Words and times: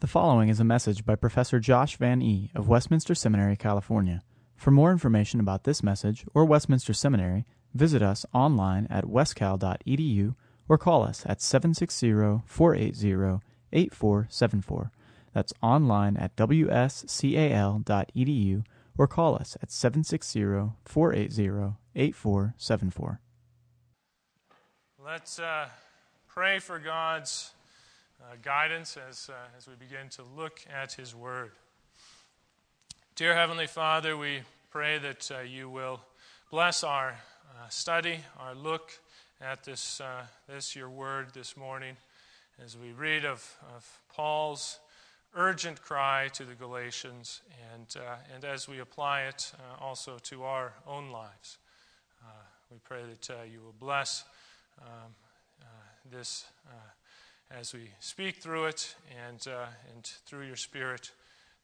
The 0.00 0.06
following 0.06 0.48
is 0.48 0.58
a 0.58 0.64
message 0.64 1.04
by 1.04 1.14
Professor 1.14 1.60
Josh 1.60 1.98
Van 1.98 2.22
E. 2.22 2.50
of 2.54 2.68
Westminster 2.68 3.14
Seminary, 3.14 3.54
California. 3.54 4.22
For 4.56 4.70
more 4.70 4.92
information 4.92 5.40
about 5.40 5.64
this 5.64 5.82
message 5.82 6.24
or 6.32 6.46
Westminster 6.46 6.94
Seminary, 6.94 7.44
visit 7.74 8.00
us 8.00 8.24
online 8.32 8.86
at 8.88 9.04
wscal.edu 9.04 10.34
or 10.70 10.78
call 10.78 11.02
us 11.02 11.22
at 11.26 11.42
760 11.42 12.40
480 12.46 13.44
8474. 13.74 14.90
That's 15.34 15.52
online 15.62 16.16
at 16.16 16.34
wscal.edu 16.34 17.84
or 18.96 19.06
call 19.06 19.34
us 19.34 19.58
at 19.62 19.70
760 19.70 20.72
480 20.86 21.76
8474. 21.94 23.20
Let's 25.04 25.38
uh, 25.38 25.68
pray 26.26 26.58
for 26.58 26.78
God's 26.78 27.52
uh, 28.22 28.36
guidance 28.42 28.96
as, 29.08 29.30
uh, 29.30 29.56
as 29.56 29.66
we 29.66 29.74
begin 29.74 30.08
to 30.10 30.22
look 30.36 30.60
at 30.72 30.92
His 30.92 31.14
Word. 31.14 31.52
Dear 33.14 33.34
Heavenly 33.34 33.66
Father, 33.66 34.16
we 34.16 34.40
pray 34.70 34.98
that 34.98 35.30
uh, 35.30 35.40
you 35.40 35.68
will 35.68 36.00
bless 36.50 36.84
our 36.84 37.10
uh, 37.10 37.68
study, 37.68 38.20
our 38.38 38.54
look 38.54 38.92
at 39.40 39.64
this, 39.64 40.00
uh, 40.00 40.22
this, 40.48 40.76
your 40.76 40.90
Word 40.90 41.28
this 41.32 41.56
morning, 41.56 41.96
as 42.62 42.76
we 42.76 42.92
read 42.92 43.24
of, 43.24 43.56
of 43.74 43.98
Paul's 44.14 44.78
urgent 45.34 45.80
cry 45.80 46.28
to 46.34 46.44
the 46.44 46.54
Galatians, 46.54 47.40
and, 47.72 47.86
uh, 47.96 48.16
and 48.34 48.44
as 48.44 48.68
we 48.68 48.80
apply 48.80 49.22
it 49.22 49.52
also 49.80 50.18
to 50.24 50.42
our 50.42 50.74
own 50.86 51.10
lives. 51.10 51.58
we 52.70 52.78
pray 52.84 53.02
that 53.08 53.48
you 53.50 53.60
will 53.60 53.74
bless 53.78 54.24
um, 54.82 55.14
this 56.10 56.44
as 57.50 57.72
we 57.74 57.90
speak 57.98 58.36
through 58.36 58.66
it 58.66 58.94
and, 59.28 59.46
uh, 59.48 59.66
and 59.94 60.04
through 60.26 60.46
your 60.46 60.56
Spirit, 60.56 61.10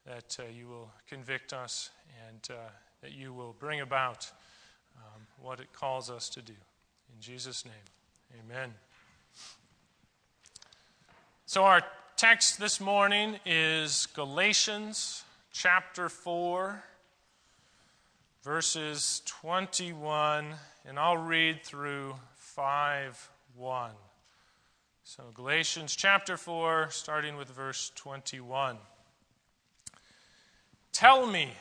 that 0.05 0.37
uh, 0.39 0.43
you 0.53 0.67
will 0.67 0.91
convict 1.09 1.53
us 1.53 1.89
and 2.27 2.47
uh, 2.49 2.69
that 3.01 3.13
you 3.13 3.33
will 3.33 3.55
bring 3.57 3.81
about 3.81 4.29
um, 4.97 5.21
what 5.41 5.59
it 5.59 5.71
calls 5.73 6.09
us 6.09 6.29
to 6.29 6.41
do. 6.41 6.53
In 7.15 7.21
Jesus' 7.21 7.65
name, 7.65 7.73
amen. 8.43 8.73
So, 11.45 11.63
our 11.63 11.81
text 12.17 12.59
this 12.59 12.81
morning 12.81 13.39
is 13.45 14.07
Galatians 14.07 15.23
chapter 15.53 16.09
4, 16.09 16.83
verses 18.43 19.21
21, 19.25 20.47
and 20.85 20.99
I'll 20.99 21.17
read 21.17 21.63
through 21.63 22.15
5 22.35 23.29
1. 23.55 23.91
So, 25.09 25.23
Galatians 25.33 25.95
chapter 25.95 26.35
4, 26.35 26.89
starting 26.89 27.37
with 27.37 27.47
verse 27.47 27.93
21. 27.95 28.75
Tell 30.91 31.25
me, 31.25 31.53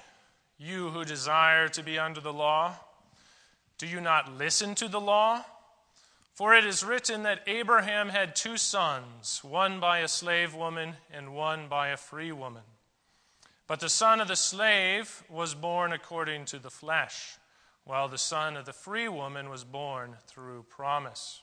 you 0.59 0.89
who 0.89 1.05
desire 1.05 1.69
to 1.69 1.85
be 1.85 1.97
under 1.97 2.21
the 2.21 2.33
law, 2.33 2.75
do 3.79 3.87
you 3.87 4.01
not 4.01 4.37
listen 4.37 4.75
to 4.75 4.89
the 4.89 5.01
law? 5.01 5.45
For 6.35 6.57
it 6.57 6.67
is 6.67 6.83
written 6.83 7.23
that 7.23 7.43
Abraham 7.47 8.09
had 8.09 8.35
two 8.35 8.57
sons, 8.57 9.45
one 9.45 9.79
by 9.79 10.01
a 10.01 10.09
slave 10.09 10.53
woman 10.53 10.95
and 11.13 11.33
one 11.33 11.69
by 11.69 11.91
a 11.91 11.97
free 11.97 12.33
woman. 12.33 12.65
But 13.69 13.79
the 13.79 13.89
son 13.89 14.21
of 14.21 14.27
the 14.27 14.35
slave 14.35 15.23
was 15.31 15.55
born 15.55 15.93
according 15.93 16.47
to 16.47 16.59
the 16.59 16.69
flesh, 16.69 17.37
while 17.85 18.09
the 18.09 18.19
son 18.19 18.57
of 18.57 18.67
the 18.67 18.73
free 18.73 19.07
woman 19.07 19.49
was 19.49 19.63
born 19.63 20.17
through 20.27 20.65
promise. 20.69 21.43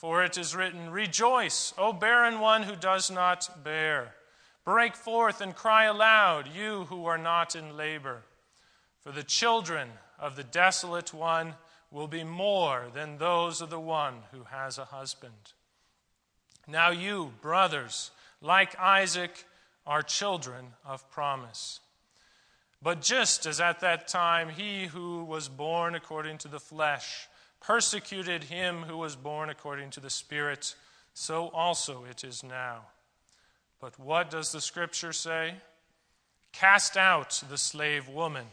For 0.00 0.24
it 0.24 0.38
is 0.38 0.56
written, 0.56 0.88
Rejoice, 0.88 1.74
O 1.76 1.92
barren 1.92 2.40
one 2.40 2.62
who 2.62 2.74
does 2.74 3.10
not 3.10 3.62
bear. 3.62 4.14
Break 4.64 4.96
forth 4.96 5.42
and 5.42 5.54
cry 5.54 5.84
aloud, 5.84 6.48
you 6.48 6.86
who 6.86 7.04
are 7.04 7.18
not 7.18 7.54
in 7.54 7.76
labor. 7.76 8.22
For 9.00 9.12
the 9.12 9.22
children 9.22 9.90
of 10.18 10.36
the 10.36 10.42
desolate 10.42 11.12
one 11.12 11.52
will 11.90 12.06
be 12.08 12.24
more 12.24 12.86
than 12.94 13.18
those 13.18 13.60
of 13.60 13.68
the 13.68 13.78
one 13.78 14.14
who 14.32 14.44
has 14.44 14.78
a 14.78 14.86
husband. 14.86 15.52
Now 16.66 16.88
you, 16.88 17.34
brothers, 17.42 18.10
like 18.40 18.80
Isaac, 18.80 19.44
are 19.86 20.00
children 20.00 20.68
of 20.82 21.10
promise. 21.10 21.80
But 22.80 23.02
just 23.02 23.44
as 23.44 23.60
at 23.60 23.80
that 23.80 24.08
time 24.08 24.48
he 24.48 24.86
who 24.86 25.24
was 25.24 25.50
born 25.50 25.94
according 25.94 26.38
to 26.38 26.48
the 26.48 26.58
flesh, 26.58 27.28
persecuted 27.60 28.44
him 28.44 28.82
who 28.82 28.96
was 28.96 29.16
born 29.16 29.50
according 29.50 29.90
to 29.90 30.00
the 30.00 30.10
Spirit, 30.10 30.74
so 31.14 31.48
also 31.48 32.04
it 32.08 32.24
is 32.24 32.42
now. 32.42 32.86
But 33.80 33.98
what 33.98 34.30
does 34.30 34.52
the 34.52 34.60
Scripture 34.60 35.12
say? 35.12 35.54
Cast 36.52 36.96
out 36.96 37.42
the 37.48 37.58
slave 37.58 38.08
woman 38.08 38.46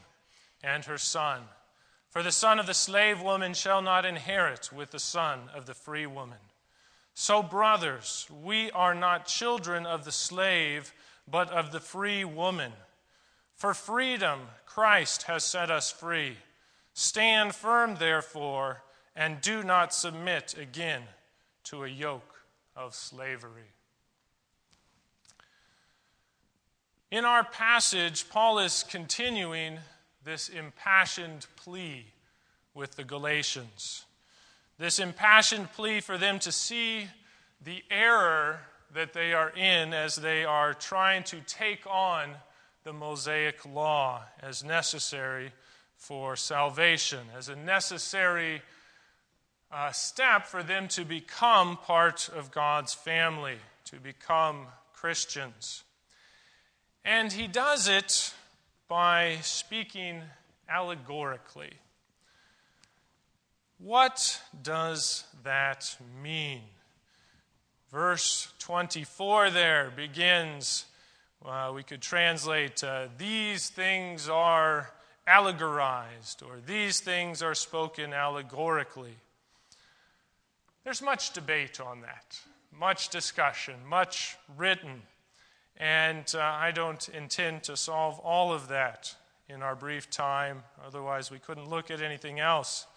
and 0.64 0.86
her 0.86 0.98
son, 0.98 1.42
for 2.10 2.22
the 2.22 2.32
son 2.32 2.60
of 2.60 2.68
the 2.68 2.74
slave 2.74 3.22
woman 3.22 3.54
shall 3.54 3.82
not 3.82 4.06
inherit 4.06 4.72
with 4.72 4.92
the 4.92 5.00
son 5.00 5.50
of 5.54 5.66
the 5.66 5.74
free 5.74 6.06
woman. 6.06 6.38
So, 7.14 7.42
brothers, 7.42 8.28
we 8.44 8.70
are 8.72 8.94
not 8.94 9.26
children 9.26 9.86
of 9.86 10.06
the 10.06 10.12
slave, 10.12 10.94
but 11.30 11.50
of 11.50 11.72
the 11.72 11.80
free 11.80 12.24
woman. 12.24 12.72
For 13.56 13.74
freedom, 13.74 14.42
Christ 14.68 15.24
has 15.24 15.44
set 15.44 15.72
us 15.72 15.92
free. 15.92 16.38
Stand 16.94 17.56
firm, 17.56 17.96
therefore 17.96 18.84
and 19.18 19.42
do 19.42 19.64
not 19.64 19.94
submit 19.94 20.56
again 20.58 21.02
to 21.64 21.84
a 21.84 21.88
yoke 21.88 22.46
of 22.76 22.94
slavery. 22.94 23.74
In 27.10 27.26
our 27.26 27.44
passage, 27.44 28.30
Paul 28.30 28.60
is 28.60 28.86
continuing 28.88 29.80
this 30.24 30.50
impassioned 30.50 31.48
plea 31.56 32.06
with 32.76 32.96
the 32.96 33.04
Galatians. 33.04 34.06
This 34.78 35.00
impassioned 35.00 35.72
plea 35.72 36.00
for 36.00 36.20
them 36.20 36.38
to 36.40 36.52
see 36.52 37.08
the 37.64 37.84
error 37.90 38.60
that 38.94 39.14
they 39.14 39.34
are 39.34 39.50
in 39.50 39.94
as 39.94 40.18
they 40.18 40.46
are 40.46 40.76
trying 40.76 41.24
to 41.24 41.40
take 41.48 41.88
on 41.90 42.36
the 42.84 42.94
Mosaic 42.94 43.66
law 43.66 44.22
as 44.42 44.64
necessary 44.64 45.52
for 45.96 46.36
salvation, 46.36 47.22
as 47.36 47.50
a 47.50 47.56
necessary 47.56 48.62
uh, 49.72 49.92
step 49.92 50.48
for 50.48 50.64
them 50.64 50.88
to 50.90 51.04
become 51.04 51.78
part 51.78 52.30
of 52.30 52.52
God's 52.52 52.94
family, 52.94 53.58
to 53.86 54.00
become 54.00 54.68
Christians. 54.94 55.84
And 57.04 57.32
he 57.32 57.48
does 57.48 57.88
it 57.88 58.34
by 58.88 59.38
speaking 59.42 60.22
allegorically. 60.70 61.74
What 63.80 64.42
does 64.62 65.26
that 65.44 65.98
mean? 66.22 66.62
Verse 67.92 68.52
24 68.60 69.52
there 69.52 69.92
begins, 69.96 70.86
uh, 71.46 71.72
we 71.74 71.84
could 71.84 72.02
translate, 72.02 72.84
uh, 72.84 73.08
these 73.18 73.70
things 73.70 74.28
are 74.28 74.92
allegorized, 75.28 76.42
or 76.42 76.60
these 76.66 77.00
things 77.00 77.42
are 77.42 77.56
spoken 77.56 78.14
allegorically. 78.14 79.16
There's 80.88 81.02
much 81.02 81.34
debate 81.34 81.82
on 81.82 82.00
that, 82.00 82.40
much 82.72 83.10
discussion, 83.10 83.76
much 83.90 84.38
written, 84.56 85.02
and 85.76 86.24
uh, 86.34 86.40
I 86.40 86.72
don't 86.72 87.10
intend 87.10 87.64
to 87.64 87.76
solve 87.76 88.20
all 88.20 88.54
of 88.54 88.70
that 88.70 89.14
in 89.50 89.62
our 89.62 89.76
brief 89.76 90.10
time, 90.10 90.64
otherwise, 90.82 91.30
we 91.30 91.40
couldn't 91.40 91.70
look 91.70 91.92
at 91.92 92.02
anything 92.02 92.40
else. 92.40 92.88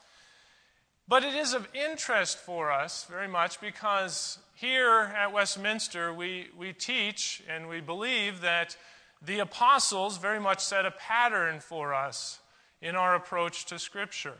But 1.08 1.24
it 1.24 1.34
is 1.34 1.52
of 1.52 1.66
interest 1.74 2.38
for 2.38 2.70
us 2.70 3.06
very 3.10 3.26
much 3.26 3.60
because 3.60 4.38
here 4.54 5.12
at 5.18 5.32
Westminster 5.32 6.14
we, 6.14 6.46
we 6.56 6.72
teach 6.72 7.42
and 7.48 7.68
we 7.68 7.80
believe 7.80 8.42
that 8.42 8.76
the 9.20 9.40
apostles 9.40 10.16
very 10.16 10.38
much 10.38 10.60
set 10.60 10.86
a 10.86 10.92
pattern 10.92 11.58
for 11.58 11.92
us 11.92 12.38
in 12.80 12.94
our 12.94 13.16
approach 13.16 13.64
to 13.64 13.80
Scripture 13.80 14.38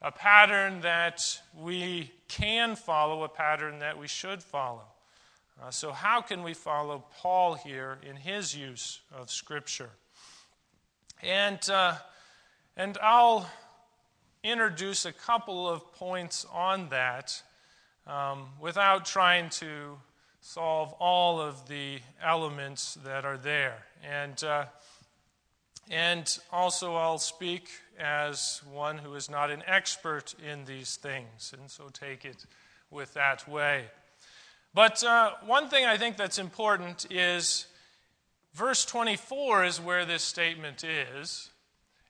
a 0.00 0.12
pattern 0.12 0.80
that 0.82 1.40
we 1.56 2.12
can 2.28 2.76
follow, 2.76 3.24
a 3.24 3.28
pattern 3.28 3.80
that 3.80 3.98
we 3.98 4.06
should 4.06 4.42
follow. 4.42 4.84
Uh, 5.60 5.70
so, 5.70 5.90
how 5.90 6.20
can 6.20 6.42
we 6.42 6.54
follow 6.54 7.04
Paul 7.16 7.54
here 7.54 7.98
in 8.08 8.14
his 8.14 8.56
use 8.56 9.00
of 9.12 9.28
Scripture? 9.28 9.90
And, 11.20 11.58
uh, 11.68 11.96
and 12.76 12.96
I'll 13.02 13.50
introduce 14.44 15.04
a 15.04 15.12
couple 15.12 15.68
of 15.68 15.92
points 15.94 16.46
on 16.52 16.90
that 16.90 17.42
um, 18.06 18.46
without 18.60 19.04
trying 19.04 19.50
to 19.50 19.98
solve 20.40 20.92
all 21.00 21.40
of 21.40 21.66
the 21.66 21.98
elements 22.22 22.96
that 23.04 23.24
are 23.24 23.36
there. 23.36 23.84
And, 24.08 24.42
uh, 24.44 24.66
and 25.90 26.38
also, 26.52 26.94
I'll 26.96 27.18
speak 27.18 27.68
as 27.98 28.60
one 28.70 28.98
who 28.98 29.14
is 29.14 29.30
not 29.30 29.50
an 29.50 29.62
expert 29.66 30.34
in 30.46 30.64
these 30.64 30.96
things, 30.96 31.54
and 31.58 31.70
so 31.70 31.88
take 31.92 32.24
it 32.24 32.44
with 32.90 33.14
that 33.14 33.48
way. 33.48 33.86
But 34.74 35.02
uh, 35.02 35.32
one 35.44 35.68
thing 35.68 35.86
I 35.86 35.96
think 35.96 36.16
that's 36.16 36.38
important 36.38 37.06
is 37.10 37.66
verse 38.54 38.84
24 38.84 39.64
is 39.64 39.80
where 39.80 40.04
this 40.04 40.22
statement 40.22 40.84
is, 40.84 41.50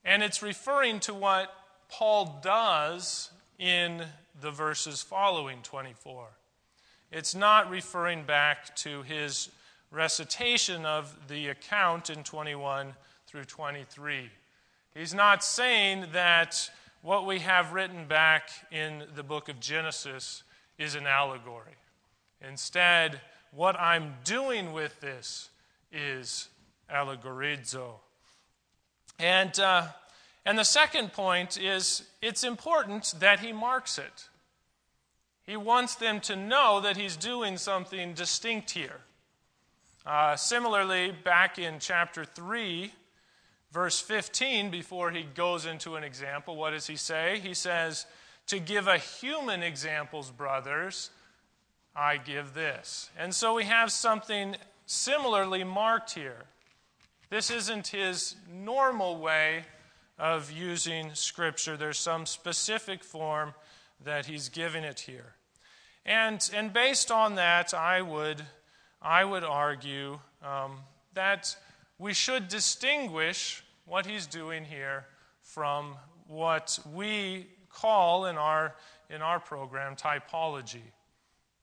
and 0.05 0.23
it's 0.23 0.43
referring 0.43 1.01
to 1.01 1.15
what 1.15 1.55
Paul 1.89 2.41
does 2.43 3.31
in 3.59 4.05
the 4.41 4.51
verses 4.51 5.03
following 5.03 5.61
24. 5.63 6.27
It's 7.11 7.35
not 7.35 7.71
referring 7.71 8.25
back 8.25 8.77
to 8.77 9.03
his 9.03 9.51
recitation 9.91 10.85
of 10.85 11.17
the 11.29 11.49
account 11.49 12.11
in 12.11 12.23
21 12.23 12.95
through 13.29 13.45
23. 13.45 14.31
He's 14.95 15.13
not 15.13 15.45
saying 15.45 16.07
that 16.13 16.71
what 17.03 17.27
we 17.27 17.41
have 17.41 17.75
written 17.75 18.07
back 18.07 18.49
in 18.73 19.05
the 19.15 19.23
book 19.23 19.51
of 19.51 19.61
Genesis 19.61 20.43
is 20.79 20.95
an 20.95 21.07
allegory. 21.07 21.77
Instead, 22.41 23.21
what 23.53 23.79
I'm 23.79 24.15
doing 24.25 24.73
with 24.73 24.99
this 25.01 25.51
is 25.93 26.49
allegorizo. 26.91 27.97
And, 29.19 29.61
uh, 29.61 29.89
and 30.47 30.59
the 30.59 30.65
second 30.65 31.13
point 31.13 31.61
is 31.61 32.05
it's 32.23 32.45
important 32.45 33.13
that 33.21 33.41
he 33.41 33.53
marks 33.53 33.99
it. 33.99 34.29
He 35.43 35.57
wants 35.59 35.97
them 35.97 36.21
to 36.21 36.35
know 36.35 36.81
that 36.81 36.97
he's 36.97 37.17
doing 37.17 37.59
something 37.59 38.15
distinct 38.15 38.71
here. 38.71 39.01
Uh, 40.07 40.35
similarly, 40.35 41.13
back 41.25 41.59
in 41.59 41.79
chapter 41.79 42.25
3, 42.25 42.91
verse 43.73 44.01
15, 44.01 44.71
before 44.71 45.11
he 45.11 45.23
goes 45.23 45.67
into 45.67 45.97
an 45.97 46.05
example, 46.05 46.57
what 46.57 46.71
does 46.71 46.87
he 46.87 46.97
say? 46.97 47.41
He 47.43 47.55
says, 47.55 48.07
To 48.49 48.59
give 48.59 48.87
a 48.87 48.99
human 48.99 49.63
examples, 49.63 50.31
brothers, 50.31 51.11
I 51.95 52.17
give 52.17 52.55
this. 52.55 53.11
And 53.19 53.35
so 53.35 53.55
we 53.55 53.65
have 53.65 53.91
something 53.91 54.57
similarly 54.87 55.65
marked 55.65 56.15
here. 56.15 56.45
This 57.31 57.51
isn't 57.51 57.89
his 57.89 58.37
normal 58.51 59.19
way 59.19 59.65
of 60.19 60.51
using 60.51 61.15
Scripture, 61.15 61.77
there's 61.77 61.99
some 61.99 62.27
specific 62.27 63.05
form 63.05 63.55
that 64.05 64.27
he's 64.27 64.49
giving 64.49 64.83
it 64.83 65.01
here. 65.01 65.35
And, 66.05 66.49
and 66.55 66.73
based 66.73 67.11
on 67.11 67.35
that, 67.35 67.75
I 67.75 68.03
would, 68.03 68.43
I 69.03 69.25
would 69.25 69.45
argue 69.45 70.19
um, 70.43 70.79
that 71.15 71.55
we 71.99 72.15
should 72.15 72.49
distinguish 72.49 73.63
what 73.85 74.07
he's 74.07 74.27
doing 74.27 74.65
here 74.65 75.07
from 75.43 75.97
what 76.27 76.79
we 76.93 77.47
call 77.71 78.27
in 78.27 78.37
our, 78.37 78.75
in 79.11 79.23
our 79.23 79.41
program 79.41 79.97
typology. 79.97 80.93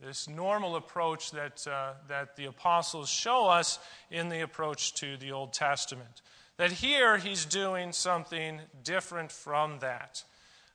This 0.01 0.27
normal 0.27 0.75
approach 0.75 1.31
that, 1.31 1.65
uh, 1.67 1.93
that 2.09 2.35
the 2.35 2.45
apostles 2.45 3.09
show 3.09 3.47
us 3.47 3.79
in 4.11 4.27
the 4.29 4.41
approach 4.41 4.93
to 4.95 5.15
the 5.17 5.31
Old 5.31 5.53
Testament. 5.53 6.21
That 6.57 6.71
here 6.71 7.17
he's 7.17 7.45
doing 7.45 7.91
something 7.91 8.59
different 8.83 9.31
from 9.31 9.79
that. 9.79 10.23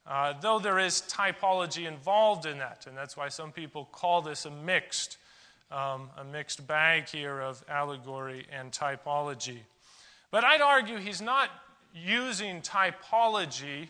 Uh, 0.07 0.33
though 0.41 0.59
there 0.59 0.79
is 0.79 1.03
typology 1.03 1.87
involved 1.87 2.47
in 2.47 2.59
that, 2.59 2.87
and 2.87 2.97
that's 2.97 3.17
why 3.17 3.29
some 3.29 3.53
people 3.53 3.89
call 3.93 4.23
this 4.23 4.47
a 4.47 4.51
mixed, 4.51 5.19
um, 5.71 6.11
a 6.17 6.25
mixed 6.25 6.67
bag 6.67 7.09
here 7.09 7.41
of 7.41 7.65
allegory 7.69 8.47
and 8.53 8.73
typology. 8.73 9.59
But 10.31 10.45
I'd 10.45 10.61
argue 10.61 10.99
he's 10.99 11.21
not 11.21 11.51
using 11.95 12.61
typology 12.63 13.89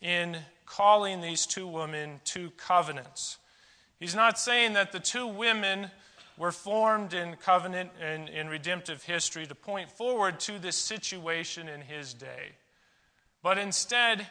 in 0.00 0.36
calling 0.66 1.20
these 1.20 1.46
two 1.46 1.66
women 1.66 2.20
two 2.24 2.50
covenants. 2.56 3.38
He's 3.98 4.14
not 4.14 4.38
saying 4.38 4.74
that 4.74 4.92
the 4.92 5.00
two 5.00 5.26
women 5.26 5.90
were 6.38 6.52
formed 6.52 7.12
in 7.12 7.36
covenant 7.36 7.90
and 8.00 8.28
in 8.28 8.48
redemptive 8.48 9.02
history 9.02 9.46
to 9.46 9.54
point 9.54 9.90
forward 9.90 10.40
to 10.40 10.58
this 10.58 10.76
situation 10.76 11.68
in 11.68 11.82
his 11.82 12.14
day. 12.14 12.52
But 13.42 13.58
instead, 13.58 14.26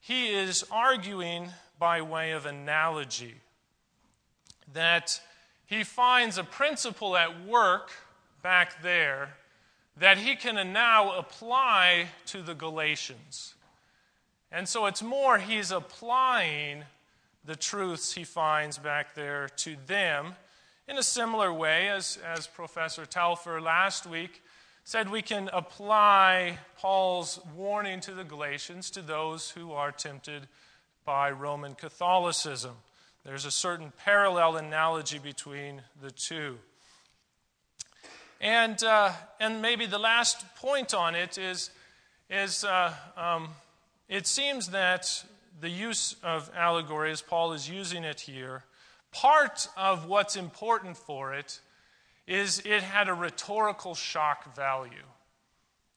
he 0.00 0.30
is 0.30 0.64
arguing 0.70 1.50
by 1.78 2.00
way 2.02 2.32
of 2.32 2.44
analogy 2.44 3.36
that 4.72 5.20
he 5.66 5.84
finds 5.84 6.38
a 6.38 6.44
principle 6.44 7.16
at 7.16 7.44
work 7.44 7.90
back 8.42 8.82
there 8.82 9.34
that 9.96 10.18
he 10.18 10.34
can 10.36 10.72
now 10.72 11.16
apply 11.16 12.08
to 12.26 12.42
the 12.42 12.54
Galatians. 12.54 13.54
And 14.50 14.68
so 14.68 14.86
it's 14.86 15.02
more 15.02 15.38
he's 15.38 15.70
applying 15.70 16.84
the 17.44 17.56
truths 17.56 18.14
he 18.14 18.24
finds 18.24 18.78
back 18.78 19.14
there 19.14 19.48
to 19.56 19.76
them 19.86 20.34
in 20.86 20.98
a 20.98 21.02
similar 21.02 21.52
way 21.52 21.88
as, 21.88 22.18
as 22.24 22.46
Professor 22.46 23.06
Telfer 23.06 23.60
last 23.60 24.06
week 24.06 24.42
said 24.84 25.10
we 25.10 25.22
can 25.22 25.48
apply 25.52 26.58
Paul's 26.78 27.40
warning 27.56 28.00
to 28.00 28.12
the 28.12 28.24
Galatians 28.24 28.90
to 28.90 29.02
those 29.02 29.50
who 29.50 29.72
are 29.72 29.90
tempted 29.90 30.46
by 31.04 31.30
Roman 31.30 31.74
Catholicism. 31.74 32.76
There's 33.24 33.46
a 33.46 33.50
certain 33.50 33.90
parallel 34.04 34.56
analogy 34.56 35.18
between 35.18 35.80
the 36.02 36.10
two. 36.10 36.58
And, 38.38 38.82
uh, 38.84 39.12
and 39.40 39.62
maybe 39.62 39.86
the 39.86 39.98
last 39.98 40.44
point 40.56 40.92
on 40.92 41.14
it 41.14 41.38
is, 41.38 41.70
is 42.28 42.64
uh, 42.64 42.92
um, 43.16 43.48
it 44.10 44.26
seems 44.26 44.68
that 44.68 45.24
the 45.58 45.70
use 45.70 46.16
of 46.22 46.50
allegory, 46.54 47.12
as 47.12 47.22
Paul 47.22 47.54
is 47.54 47.66
using 47.66 48.04
it 48.04 48.20
here, 48.20 48.64
part 49.10 49.68
of 49.74 50.06
what's 50.06 50.36
important 50.36 50.98
for 50.98 51.32
it 51.32 51.60
is 52.26 52.60
it 52.66 52.82
had 52.82 53.08
a 53.08 53.14
rhetorical 53.14 53.94
shock 53.94 54.54
value. 54.54 55.06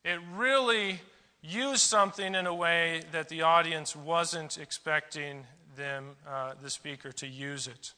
It 0.06 0.19
really 0.33 1.01
used 1.41 1.81
something 1.81 2.36
in 2.36 2.48
a 2.48 2.55
way 2.55 3.01
that 3.12 3.27
the 3.27 3.41
audience 3.41 3.98
wasn't 3.98 4.57
expecting 4.57 5.46
them, 5.77 6.15
uh, 6.27 6.53
the 6.62 6.69
speaker, 6.69 7.12
to 7.13 7.27
use 7.27 7.67
it. 7.67 7.93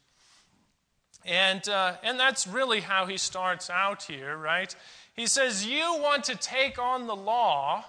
And, 1.26 1.68
uh, 1.68 1.94
and 2.04 2.20
that's 2.20 2.48
really 2.48 2.82
how 2.82 3.06
he 3.06 3.18
starts 3.18 3.70
out 3.70 4.04
here, 4.04 4.38
right? 4.38 4.74
He 5.14 5.28
says, 5.28 5.66
You 5.66 5.98
want 6.00 6.26
to 6.26 6.36
take 6.36 6.80
on 6.80 7.08
the 7.08 7.16
law? 7.16 7.84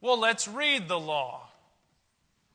Well, 0.00 0.18
let's 0.18 0.48
read 0.48 0.88
the 0.88 0.98
law. 0.98 1.48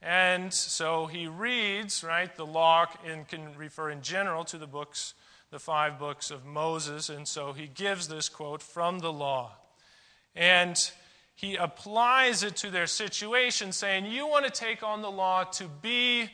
And 0.01 0.53
so 0.53 1.07
he 1.07 1.27
reads, 1.27 2.03
right? 2.03 2.33
The 2.35 2.45
law 2.45 2.85
and 3.05 3.27
can 3.27 3.55
refer 3.57 3.89
in 3.89 4.01
general 4.01 4.43
to 4.45 4.57
the 4.57 4.67
books, 4.67 5.13
the 5.51 5.59
five 5.59 5.97
books 5.97 6.31
of 6.31 6.45
Moses. 6.45 7.09
And 7.09 7.27
so 7.27 7.53
he 7.53 7.67
gives 7.67 8.07
this 8.07 8.29
quote 8.29 8.61
from 8.61 8.99
the 8.99 9.11
law. 9.11 9.53
And 10.35 10.91
he 11.35 11.55
applies 11.55 12.43
it 12.43 12.55
to 12.57 12.71
their 12.71 12.87
situation, 12.87 13.71
saying, 13.73 14.05
You 14.05 14.25
want 14.25 14.45
to 14.45 14.51
take 14.51 14.83
on 14.83 15.01
the 15.01 15.11
law 15.11 15.43
to 15.43 15.67
be 15.67 16.29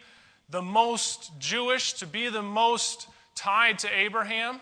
the 0.50 0.62
most 0.62 1.32
Jewish, 1.40 1.94
to 1.94 2.06
be 2.06 2.30
the 2.30 2.44
most 2.44 3.08
tied 3.36 3.80
to 3.80 3.90
Abraham? 3.90 4.60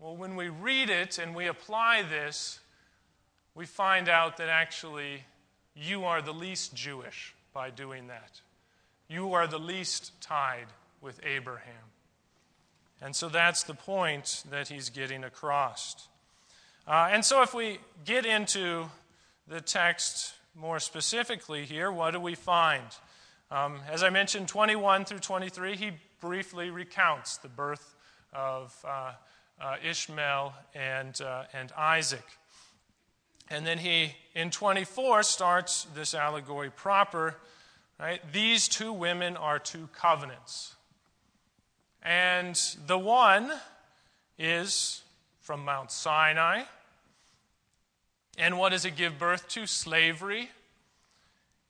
Well, 0.00 0.16
when 0.16 0.34
we 0.34 0.48
read 0.48 0.90
it 0.90 1.18
and 1.18 1.34
we 1.34 1.46
apply 1.46 2.02
this, 2.02 2.58
we 3.54 3.64
find 3.66 4.08
out 4.08 4.38
that 4.38 4.48
actually 4.48 5.24
you 5.76 6.04
are 6.04 6.20
the 6.20 6.32
least 6.32 6.74
Jewish 6.74 7.34
by 7.52 7.70
doing 7.70 8.08
that. 8.08 8.40
You 9.08 9.34
are 9.34 9.46
the 9.46 9.58
least 9.58 10.20
tied 10.20 10.66
with 11.00 11.20
Abraham. 11.24 11.92
And 13.00 13.14
so 13.14 13.28
that's 13.28 13.62
the 13.62 13.74
point 13.74 14.42
that 14.50 14.68
he's 14.68 14.90
getting 14.90 15.22
across. 15.22 16.08
Uh, 16.86 17.08
and 17.12 17.24
so 17.24 17.42
if 17.42 17.54
we 17.54 17.78
get 18.04 18.26
into 18.26 18.90
the 19.46 19.60
text 19.60 20.34
more 20.54 20.80
specifically 20.80 21.64
here, 21.64 21.90
what 21.90 22.12
do 22.12 22.20
we 22.20 22.34
find? 22.34 22.84
Um, 23.50 23.80
as 23.90 24.02
I 24.02 24.10
mentioned, 24.10 24.48
21 24.48 25.04
through 25.04 25.18
23, 25.18 25.76
he 25.76 25.90
briefly 26.20 26.70
recounts 26.70 27.36
the 27.38 27.48
birth 27.48 27.94
of 28.32 28.74
uh, 28.86 29.12
uh, 29.60 29.76
Ishmael 29.84 30.54
and, 30.74 31.20
uh, 31.20 31.44
and 31.52 31.72
Isaac. 31.72 32.24
And 33.50 33.66
then 33.66 33.78
he, 33.78 34.14
in 34.34 34.50
24, 34.50 35.22
starts 35.24 35.86
this 35.94 36.14
allegory 36.14 36.70
proper. 36.70 37.36
Right? 38.00 38.20
These 38.32 38.68
two 38.68 38.92
women 38.92 39.36
are 39.36 39.58
two 39.58 39.88
covenants. 39.92 40.74
And 42.02 42.60
the 42.86 42.98
one 42.98 43.52
is 44.38 45.02
from 45.40 45.64
Mount 45.64 45.92
Sinai. 45.92 46.62
And 48.38 48.58
what 48.58 48.70
does 48.70 48.84
it 48.84 48.96
give 48.96 49.18
birth 49.18 49.48
to? 49.50 49.66
Slavery. 49.66 50.50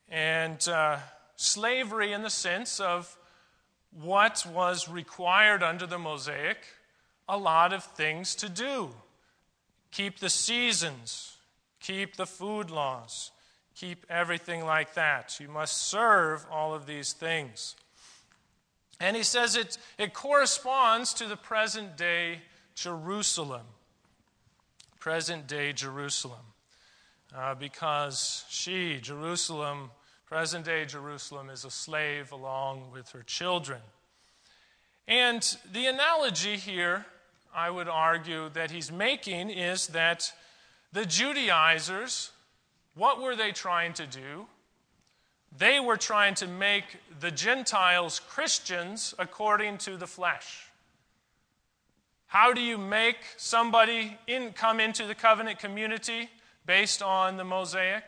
And 0.09 0.66
uh, 0.69 0.99
slavery 1.37 2.12
in 2.12 2.23
the 2.23 2.31
sense 2.31 2.81
of 2.81 3.16
what 4.00 4.47
was 4.47 4.88
required 4.88 5.62
under 5.62 5.87
the 5.87 5.99
Mosaic 5.99 6.59
a 7.28 7.37
lot 7.37 7.73
of 7.73 7.85
things 7.85 8.35
to 8.37 8.49
do 8.49 8.90
keep 9.90 10.21
the 10.21 10.31
seasons, 10.31 11.37
keep 11.78 12.16
the 12.16 12.26
food 12.26 12.71
laws, 12.71 13.31
keep 13.75 14.07
everything 14.09 14.64
like 14.64 14.95
that. 14.95 15.38
You 15.38 15.49
must 15.49 15.88
serve 15.88 16.47
all 16.50 16.73
of 16.73 16.87
these 16.87 17.12
things. 17.12 17.76
And 18.99 19.16
he 19.16 19.23
says 19.23 19.54
it, 19.54 19.76
it 19.99 20.14
corresponds 20.14 21.12
to 21.14 21.26
the 21.26 21.37
present 21.37 21.97
day 21.99 22.40
Jerusalem. 22.75 23.66
Present 25.03 25.49
day 25.49 25.73
Jerusalem. 25.73 26.55
Uh, 27.37 27.57
because 27.57 28.45
she, 28.49 29.01
Jerusalem, 29.01 29.91
present 30.27 30.65
day 30.65 30.85
Jerusalem, 30.85 31.51
is 31.51 31.65
a 31.65 31.73
slave 31.73 32.31
along 32.31 32.93
with 32.93 33.11
her 33.11 33.25
children. 33.25 33.81
And 35.09 35.43
the 35.73 35.87
analogy 35.87 36.57
here, 36.57 37.05
I 37.53 37.69
would 37.69 37.89
argue, 37.89 38.49
that 38.51 38.71
he's 38.71 38.93
making 38.93 39.51
is 39.51 39.89
that 39.89 40.33
the 40.93 41.05
Judaizers, 41.05 42.31
what 42.95 43.21
were 43.21 43.35
they 43.35 43.51
trying 43.51 43.95
to 43.95 44.07
do? 44.07 44.47
They 45.59 45.81
were 45.81 45.97
trying 45.97 46.37
to 46.37 46.47
make 46.47 47.01
the 47.19 47.33
Gentiles 47.33 48.21
Christians 48.21 49.17
according 49.19 49.79
to 49.79 49.97
the 49.97 50.07
flesh. 50.07 50.69
How 52.33 52.55
do 52.55 52.62
you 52.62 52.79
make 52.79 53.19
somebody 53.37 54.17
in, 54.27 54.55
come 54.55 54.81
into 54.81 55.07
the 55.07 55.15
covenant 55.15 55.59
community 55.59 56.31
based 56.65 57.03
on 57.03 57.37
the 57.37 57.45
Mosaic? 57.45 58.05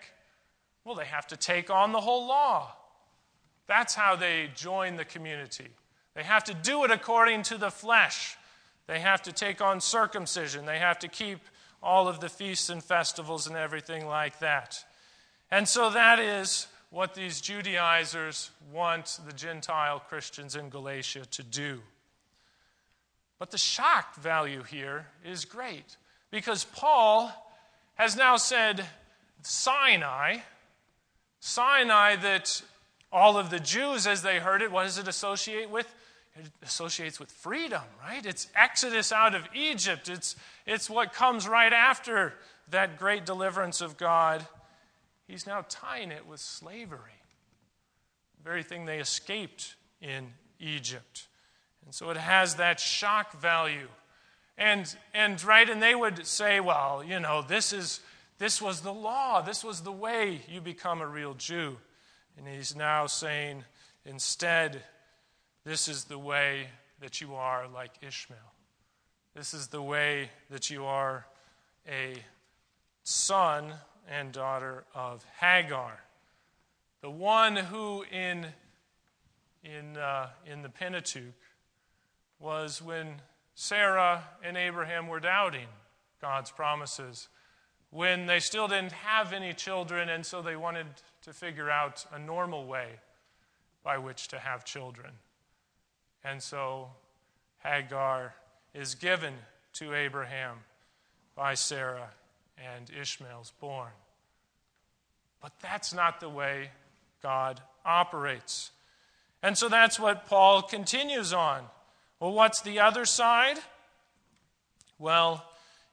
Well, 0.82 0.94
they 0.94 1.04
have 1.04 1.26
to 1.26 1.36
take 1.36 1.68
on 1.68 1.92
the 1.92 2.00
whole 2.00 2.26
law. 2.26 2.74
That's 3.66 3.94
how 3.94 4.16
they 4.16 4.48
join 4.54 4.96
the 4.96 5.04
community. 5.04 5.68
They 6.14 6.22
have 6.22 6.42
to 6.44 6.54
do 6.54 6.84
it 6.84 6.90
according 6.90 7.42
to 7.42 7.58
the 7.58 7.68
flesh. 7.68 8.38
They 8.86 8.98
have 8.98 9.20
to 9.24 9.32
take 9.32 9.60
on 9.60 9.82
circumcision. 9.82 10.64
They 10.64 10.78
have 10.78 11.00
to 11.00 11.08
keep 11.08 11.40
all 11.82 12.08
of 12.08 12.20
the 12.20 12.30
feasts 12.30 12.70
and 12.70 12.82
festivals 12.82 13.46
and 13.46 13.58
everything 13.58 14.06
like 14.06 14.38
that. 14.38 14.82
And 15.50 15.68
so 15.68 15.90
that 15.90 16.18
is 16.18 16.66
what 16.88 17.14
these 17.14 17.42
Judaizers 17.42 18.52
want 18.72 19.20
the 19.26 19.34
Gentile 19.34 20.00
Christians 20.00 20.56
in 20.56 20.70
Galatia 20.70 21.26
to 21.26 21.42
do. 21.42 21.82
But 23.38 23.50
the 23.50 23.58
shock 23.58 24.14
value 24.16 24.62
here 24.62 25.06
is 25.24 25.44
great 25.44 25.96
because 26.30 26.64
Paul 26.64 27.32
has 27.94 28.16
now 28.16 28.36
said 28.36 28.84
Sinai, 29.42 30.38
Sinai 31.40 32.16
that 32.16 32.62
all 33.12 33.36
of 33.36 33.50
the 33.50 33.60
Jews, 33.60 34.06
as 34.06 34.22
they 34.22 34.38
heard 34.38 34.62
it, 34.62 34.72
what 34.72 34.84
does 34.84 34.98
it 34.98 35.08
associate 35.08 35.70
with? 35.70 35.92
It 36.36 36.50
associates 36.62 37.20
with 37.20 37.30
freedom, 37.30 37.82
right? 38.02 38.24
It's 38.24 38.48
Exodus 38.56 39.12
out 39.12 39.34
of 39.34 39.42
Egypt. 39.54 40.08
It's, 40.08 40.34
it's 40.66 40.90
what 40.90 41.12
comes 41.12 41.46
right 41.46 41.72
after 41.72 42.34
that 42.70 42.98
great 42.98 43.24
deliverance 43.24 43.80
of 43.80 43.96
God 43.96 44.44
he's 45.26 45.46
now 45.46 45.64
tying 45.68 46.10
it 46.10 46.26
with 46.26 46.40
slavery, 46.40 47.20
the 48.36 48.44
very 48.44 48.62
thing 48.62 48.84
they 48.84 48.98
escaped 48.98 49.76
in 50.00 50.32
Egypt. 50.60 51.28
And 51.84 51.94
so 51.94 52.10
it 52.10 52.16
has 52.16 52.56
that 52.56 52.80
shock 52.80 53.40
value. 53.40 53.88
And, 54.56 54.94
and 55.12 55.42
right, 55.44 55.68
and 55.68 55.82
they 55.82 55.94
would 55.94 56.26
say, 56.26 56.60
well, 56.60 57.02
you 57.04 57.18
know, 57.20 57.42
this, 57.42 57.72
is, 57.72 58.00
this 58.38 58.62
was 58.62 58.80
the 58.80 58.92
law, 58.92 59.40
this 59.42 59.64
was 59.64 59.80
the 59.80 59.92
way 59.92 60.40
you 60.48 60.60
become 60.60 61.00
a 61.00 61.06
real 61.06 61.34
Jew. 61.34 61.76
And 62.38 62.46
he's 62.48 62.74
now 62.74 63.06
saying, 63.06 63.64
instead, 64.04 64.82
this 65.64 65.88
is 65.88 66.04
the 66.04 66.18
way 66.18 66.68
that 67.00 67.20
you 67.20 67.34
are 67.34 67.66
like 67.68 67.90
Ishmael. 68.00 68.38
This 69.34 69.54
is 69.54 69.68
the 69.68 69.82
way 69.82 70.30
that 70.50 70.70
you 70.70 70.84
are 70.84 71.26
a 71.88 72.14
son 73.02 73.72
and 74.08 74.32
daughter 74.32 74.84
of 74.94 75.24
Hagar. 75.40 76.00
The 77.02 77.10
one 77.10 77.56
who 77.56 78.04
in, 78.10 78.46
in, 79.64 79.96
uh, 79.96 80.28
in 80.46 80.62
the 80.62 80.68
Pentateuch 80.68 81.34
was 82.38 82.82
when 82.82 83.20
Sarah 83.54 84.24
and 84.42 84.56
Abraham 84.56 85.08
were 85.08 85.20
doubting 85.20 85.68
God's 86.20 86.50
promises, 86.50 87.28
when 87.90 88.26
they 88.26 88.40
still 88.40 88.66
didn't 88.66 88.92
have 88.92 89.32
any 89.32 89.52
children, 89.52 90.08
and 90.08 90.26
so 90.26 90.42
they 90.42 90.56
wanted 90.56 90.86
to 91.22 91.32
figure 91.32 91.70
out 91.70 92.04
a 92.12 92.18
normal 92.18 92.66
way 92.66 92.88
by 93.82 93.98
which 93.98 94.28
to 94.28 94.38
have 94.38 94.64
children. 94.64 95.12
And 96.24 96.42
so 96.42 96.88
Hagar 97.62 98.34
is 98.74 98.94
given 98.94 99.34
to 99.74 99.94
Abraham 99.94 100.56
by 101.36 101.54
Sarah 101.54 102.10
and 102.58 102.90
Ishmael's 102.90 103.52
born. 103.60 103.90
But 105.40 105.52
that's 105.60 105.92
not 105.92 106.20
the 106.20 106.28
way 106.28 106.70
God 107.22 107.60
operates. 107.84 108.70
And 109.42 109.58
so 109.58 109.68
that's 109.68 110.00
what 110.00 110.26
Paul 110.26 110.62
continues 110.62 111.32
on. 111.32 111.64
Well, 112.24 112.32
what's 112.32 112.62
the 112.62 112.80
other 112.80 113.04
side? 113.04 113.58
Well, 114.98 115.44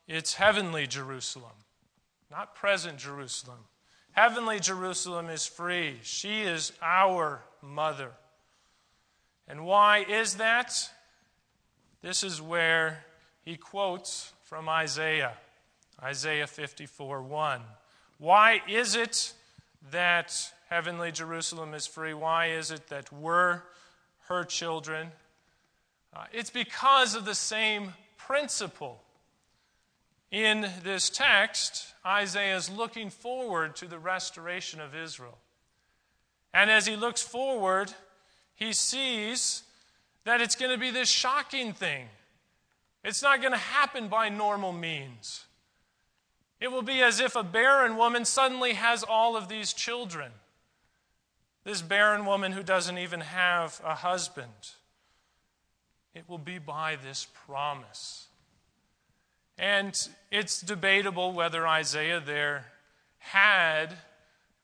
it's 0.07 0.35
heavenly 0.35 0.87
Jerusalem, 0.87 1.51
not 2.31 2.55
present 2.55 2.99
Jerusalem. 2.99 3.57
Heavenly 4.13 4.61
Jerusalem 4.61 5.27
is 5.27 5.45
free. 5.45 5.99
She 6.03 6.43
is 6.43 6.71
our 6.81 7.41
mother. 7.61 8.11
And 9.45 9.65
why 9.65 10.05
is 10.07 10.35
that? 10.35 10.71
This 12.01 12.23
is 12.23 12.41
where 12.41 13.03
he 13.43 13.57
quotes 13.57 14.31
from 14.45 14.69
Isaiah. 14.69 15.33
Isaiah 16.01 16.47
54 16.47 17.23
1. 17.23 17.61
Why 18.19 18.61
is 18.69 18.95
it 18.95 19.33
that 19.91 20.33
heavenly 20.69 21.11
Jerusalem 21.11 21.73
is 21.73 21.87
free? 21.87 22.13
Why 22.13 22.51
is 22.51 22.71
it 22.71 22.87
that 22.87 23.11
we're 23.11 23.63
her 24.29 24.45
children? 24.45 25.11
Uh, 26.13 26.25
it's 26.33 26.49
because 26.49 27.15
of 27.15 27.25
the 27.25 27.35
same 27.35 27.93
principle. 28.17 29.01
In 30.31 30.69
this 30.83 31.09
text, 31.09 31.93
Isaiah 32.05 32.55
is 32.55 32.69
looking 32.69 33.09
forward 33.09 33.75
to 33.77 33.87
the 33.87 33.99
restoration 33.99 34.79
of 34.79 34.95
Israel. 34.95 35.37
And 36.53 36.69
as 36.69 36.85
he 36.85 36.95
looks 36.95 37.21
forward, 37.21 37.93
he 38.55 38.73
sees 38.73 39.63
that 40.23 40.41
it's 40.41 40.55
going 40.55 40.71
to 40.71 40.77
be 40.77 40.91
this 40.91 41.09
shocking 41.09 41.73
thing. 41.73 42.07
It's 43.03 43.23
not 43.23 43.41
going 43.41 43.53
to 43.53 43.57
happen 43.57 44.07
by 44.07 44.29
normal 44.29 44.71
means. 44.71 45.45
It 46.59 46.71
will 46.71 46.83
be 46.83 47.01
as 47.01 47.19
if 47.19 47.35
a 47.35 47.43
barren 47.43 47.97
woman 47.97 48.23
suddenly 48.23 48.73
has 48.73 49.03
all 49.03 49.35
of 49.35 49.49
these 49.49 49.73
children. 49.73 50.31
This 51.63 51.81
barren 51.81 52.25
woman 52.25 52.51
who 52.51 52.63
doesn't 52.63 52.99
even 52.99 53.21
have 53.21 53.81
a 53.83 53.95
husband. 53.95 54.75
It 56.13 56.27
will 56.27 56.37
be 56.37 56.57
by 56.57 56.97
this 56.97 57.27
promise. 57.45 58.27
And 59.57 59.95
it's 60.31 60.61
debatable 60.61 61.31
whether 61.31 61.67
Isaiah 61.67 62.19
there 62.19 62.65
had 63.19 63.97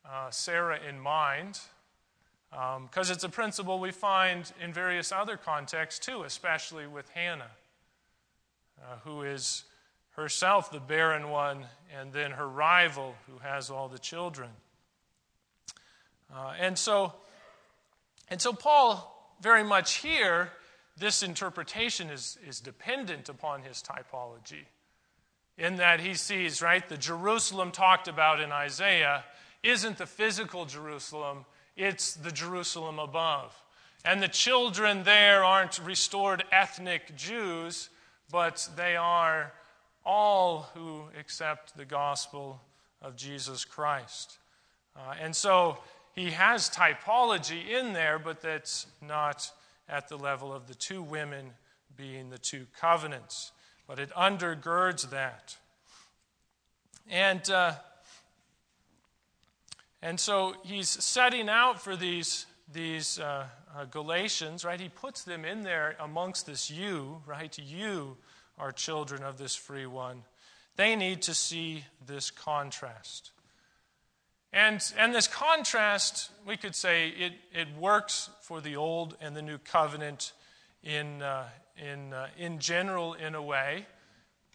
uh, 0.06 0.30
Sarah 0.32 0.80
in 0.88 1.00
mind, 1.00 1.60
because 2.50 3.10
um, 3.10 3.14
it's 3.14 3.24
a 3.24 3.30
principle 3.30 3.80
we 3.80 3.92
find 3.92 4.52
in 4.62 4.74
various 4.74 5.12
other 5.12 5.38
contexts 5.38 6.06
too, 6.06 6.24
especially 6.24 6.88
with 6.88 7.10
Hannah, 7.10 7.52
uh, 8.82 8.96
who 9.04 9.24
is 9.24 9.64
herself 10.12 10.72
the 10.72 10.80
barren 10.80 11.30
one, 11.30 11.66
and 11.96 12.12
then 12.12 12.32
her 12.32 12.48
rival 12.48 13.16
who 13.28 13.38
has 13.40 13.70
all 13.70 13.88
the 13.88 14.00
children. 14.00 14.50
Uh, 16.34 16.54
and 16.60 16.78
so, 16.78 17.14
and 18.30 18.42
so 18.42 18.52
Paul 18.52 19.36
very 19.42 19.64
much 19.64 19.96
here, 19.96 20.50
this 21.00 21.24
interpretation 21.24 22.10
is, 22.10 22.38
is 22.48 22.60
dependent 22.60 23.30
upon 23.30 23.62
his 23.62 23.84
typology. 23.84 24.66
In 25.58 25.78
that 25.78 26.00
he 26.00 26.14
sees, 26.14 26.62
right, 26.62 26.88
the 26.88 26.98
Jerusalem 26.98 27.72
talked 27.72 28.08
about 28.08 28.40
in 28.40 28.52
Isaiah 28.52 29.24
isn't 29.64 29.98
the 29.98 30.06
physical 30.06 30.66
Jerusalem, 30.66 31.46
it's 31.76 32.14
the 32.14 32.32
Jerusalem 32.32 33.00
above. 33.00 33.56
And 34.06 34.22
the 34.22 34.28
children 34.28 35.04
there 35.04 35.44
aren't 35.44 35.80
restored 35.80 36.44
ethnic 36.52 37.16
Jews, 37.16 37.90
but 38.32 38.68
they 38.76 38.96
are 38.96 39.52
all 40.06 40.70
who 40.74 41.04
accept 41.20 41.76
the 41.76 41.86
gospel 41.86 42.62
of 43.02 43.16
Jesus 43.16 43.66
Christ. 43.66 44.38
Uh, 44.96 45.16
and 45.20 45.36
so 45.36 45.78
he 46.14 46.32
has 46.32 46.70
typology 46.70 47.68
in 47.70 47.94
there, 47.94 48.18
but 48.18 48.42
that's 48.42 48.88
not 49.02 49.52
at 49.90 50.10
the 50.10 50.18
level 50.18 50.54
of 50.54 50.68
the 50.68 50.76
two 50.76 51.02
women 51.02 51.52
being 51.96 52.30
the 52.30 52.38
two 52.38 52.68
covenants. 52.80 53.52
but 53.88 54.00
it 54.00 54.10
undergirds 54.12 55.10
that. 55.12 55.56
And, 57.10 57.50
uh, 57.50 57.76
and 60.02 60.20
so 60.20 60.56
he's 60.64 60.90
setting 60.90 61.48
out 61.48 61.82
for 61.82 61.96
these, 61.96 62.46
these 62.72 63.18
uh, 63.18 63.46
uh, 63.76 63.86
Galatians, 63.86 64.66
right? 64.66 64.80
He 64.80 64.90
puts 64.90 65.24
them 65.24 65.46
in 65.46 65.64
there 65.64 65.96
amongst 66.02 66.46
this 66.46 66.70
you, 66.70 67.22
right? 67.26 67.58
You 67.58 68.18
are 68.58 68.74
children 68.74 69.24
of 69.24 69.38
this 69.38 69.56
free 69.56 69.86
one. 69.86 70.24
They 70.76 70.96
need 70.96 71.22
to 71.24 71.34
see 71.34 71.86
this 72.06 72.30
contrast. 72.30 73.32
And, 74.54 74.82
and 74.98 75.14
this 75.14 75.28
contrast, 75.28 76.32
we 76.46 76.58
could 76.58 76.76
say, 76.76 77.10
it, 77.10 77.34
it 77.54 77.68
works 77.78 78.30
for 78.42 78.62
the 78.62 78.78
Old 78.78 79.16
and 79.20 79.36
the 79.36 79.42
New 79.42 79.58
Covenant 79.58 80.32
in, 80.84 81.22
uh, 81.22 81.46
in, 81.78 82.14
uh, 82.14 82.28
in 82.38 82.60
general, 82.60 83.14
in 83.14 83.36
a 83.36 83.42
way. 83.42 83.86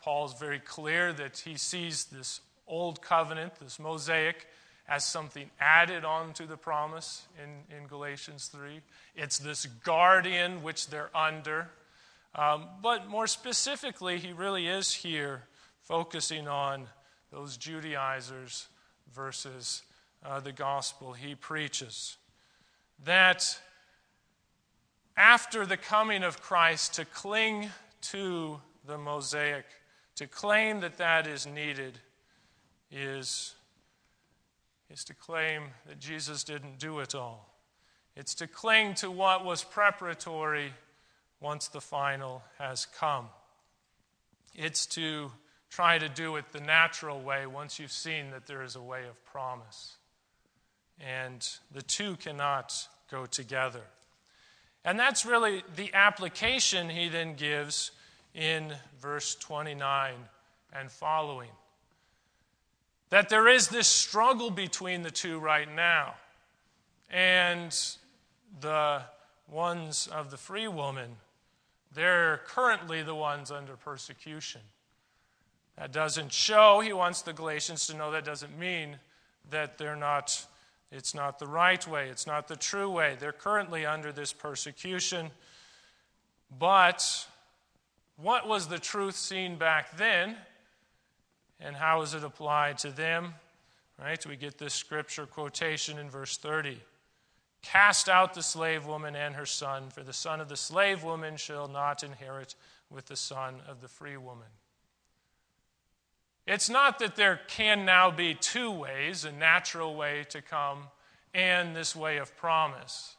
Paul's 0.00 0.38
very 0.38 0.58
clear 0.58 1.12
that 1.12 1.38
he 1.38 1.56
sees 1.56 2.06
this 2.06 2.40
Old 2.66 3.02
Covenant, 3.02 3.54
this 3.60 3.78
Mosaic, 3.78 4.46
as 4.88 5.04
something 5.04 5.50
added 5.60 6.04
on 6.04 6.32
to 6.34 6.46
the 6.46 6.56
promise 6.56 7.26
in, 7.42 7.76
in 7.76 7.86
Galatians 7.86 8.48
3. 8.48 8.80
It's 9.14 9.38
this 9.38 9.66
guardian 9.66 10.62
which 10.62 10.88
they're 10.88 11.16
under. 11.16 11.70
Um, 12.34 12.66
but 12.82 13.08
more 13.08 13.26
specifically, 13.26 14.18
he 14.18 14.32
really 14.32 14.66
is 14.66 14.92
here 14.92 15.44
focusing 15.82 16.48
on 16.48 16.86
those 17.30 17.56
Judaizers 17.56 18.68
versus 19.14 19.82
uh, 20.24 20.40
the 20.40 20.52
gospel 20.52 21.12
he 21.12 21.34
preaches. 21.34 22.16
That 23.04 23.58
after 25.16 25.66
the 25.66 25.76
coming 25.76 26.22
of 26.22 26.40
Christ, 26.40 26.94
to 26.94 27.04
cling 27.04 27.70
to 28.02 28.60
the 28.86 28.98
Mosaic, 28.98 29.66
to 30.16 30.26
claim 30.26 30.80
that 30.80 30.98
that 30.98 31.26
is 31.26 31.46
needed, 31.46 31.98
is, 32.90 33.54
is 34.90 35.04
to 35.04 35.14
claim 35.14 35.64
that 35.86 35.98
Jesus 35.98 36.44
didn't 36.44 36.78
do 36.78 37.00
it 37.00 37.14
all. 37.14 37.48
It's 38.16 38.34
to 38.36 38.46
cling 38.46 38.94
to 38.96 39.10
what 39.10 39.44
was 39.44 39.64
preparatory 39.64 40.72
once 41.40 41.68
the 41.68 41.80
final 41.80 42.42
has 42.58 42.86
come. 42.86 43.26
It's 44.54 44.86
to 44.86 45.32
try 45.72 45.96
to 45.96 46.08
do 46.08 46.36
it 46.36 46.44
the 46.52 46.60
natural 46.60 47.18
way 47.18 47.46
once 47.46 47.78
you've 47.78 47.92
seen 47.92 48.30
that 48.30 48.46
there 48.46 48.62
is 48.62 48.76
a 48.76 48.82
way 48.82 49.06
of 49.08 49.24
promise. 49.24 49.96
And 51.00 51.48
the 51.72 51.80
two 51.80 52.16
cannot 52.16 52.86
go 53.10 53.24
together. 53.24 53.80
And 54.84 55.00
that's 55.00 55.24
really 55.24 55.62
the 55.74 55.92
application 55.94 56.90
he 56.90 57.08
then 57.08 57.34
gives 57.34 57.90
in 58.34 58.74
verse 59.00 59.34
29 59.36 60.14
and 60.74 60.90
following. 60.90 61.50
That 63.08 63.30
there 63.30 63.48
is 63.48 63.68
this 63.68 63.88
struggle 63.88 64.50
between 64.50 65.02
the 65.02 65.10
two 65.10 65.38
right 65.38 65.72
now. 65.74 66.14
And 67.10 67.74
the 68.60 69.02
ones 69.48 70.06
of 70.12 70.30
the 70.30 70.36
free 70.36 70.68
woman, 70.68 71.16
they're 71.94 72.42
currently 72.46 73.02
the 73.02 73.14
ones 73.14 73.50
under 73.50 73.76
persecution. 73.76 74.60
That 75.78 75.92
doesn't 75.92 76.32
show, 76.32 76.80
he 76.80 76.92
wants 76.92 77.22
the 77.22 77.32
Galatians 77.32 77.86
to 77.86 77.96
know 77.96 78.10
that 78.12 78.24
doesn't 78.24 78.58
mean 78.58 78.98
that 79.50 79.78
they're 79.78 79.96
not 79.96 80.46
it's 80.92 81.14
not 81.14 81.38
the 81.38 81.46
right 81.46 81.84
way, 81.88 82.10
it's 82.10 82.26
not 82.26 82.48
the 82.48 82.56
true 82.56 82.90
way. 82.90 83.16
They're 83.18 83.32
currently 83.32 83.86
under 83.86 84.12
this 84.12 84.34
persecution. 84.34 85.30
But 86.58 87.26
what 88.16 88.46
was 88.46 88.68
the 88.68 88.78
truth 88.78 89.16
seen 89.16 89.56
back 89.56 89.96
then? 89.96 90.36
And 91.60 91.74
how 91.74 92.02
is 92.02 92.12
it 92.12 92.24
applied 92.24 92.76
to 92.78 92.90
them? 92.90 93.32
Right? 93.98 94.24
We 94.26 94.36
get 94.36 94.58
this 94.58 94.74
scripture 94.74 95.24
quotation 95.24 95.98
in 95.98 96.10
verse 96.10 96.36
30. 96.36 96.78
Cast 97.62 98.10
out 98.10 98.34
the 98.34 98.42
slave 98.42 98.84
woman 98.84 99.16
and 99.16 99.34
her 99.34 99.46
son, 99.46 99.88
for 99.88 100.02
the 100.02 100.12
son 100.12 100.40
of 100.40 100.48
the 100.50 100.56
slave 100.56 101.04
woman 101.04 101.38
shall 101.38 101.68
not 101.68 102.02
inherit 102.02 102.54
with 102.90 103.06
the 103.06 103.16
son 103.16 103.62
of 103.66 103.80
the 103.80 103.88
free 103.88 104.18
woman. 104.18 104.48
It's 106.46 106.68
not 106.68 106.98
that 106.98 107.16
there 107.16 107.40
can 107.48 107.84
now 107.84 108.10
be 108.10 108.34
two 108.34 108.70
ways 108.70 109.24
a 109.24 109.32
natural 109.32 109.94
way 109.94 110.24
to 110.30 110.42
come 110.42 110.88
and 111.32 111.74
this 111.74 111.94
way 111.94 112.18
of 112.18 112.36
promise. 112.36 113.16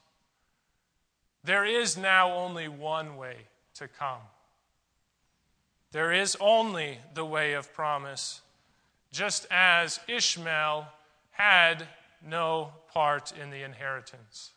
There 1.42 1.64
is 1.64 1.96
now 1.96 2.32
only 2.32 2.68
one 2.68 3.16
way 3.16 3.36
to 3.74 3.88
come. 3.88 4.20
There 5.92 6.12
is 6.12 6.36
only 6.40 6.98
the 7.14 7.24
way 7.24 7.54
of 7.54 7.72
promise, 7.72 8.40
just 9.12 9.46
as 9.50 10.00
Ishmael 10.08 10.88
had 11.30 11.86
no 12.26 12.72
part 12.92 13.32
in 13.40 13.50
the 13.50 13.62
inheritance 13.62 14.50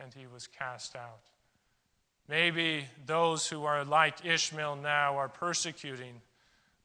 and 0.00 0.12
he 0.14 0.26
was 0.26 0.46
cast 0.46 0.94
out. 0.94 1.20
Maybe 2.28 2.86
those 3.06 3.46
who 3.46 3.64
are 3.64 3.84
like 3.84 4.24
Ishmael 4.24 4.76
now 4.76 5.16
are 5.16 5.28
persecuting, 5.28 6.20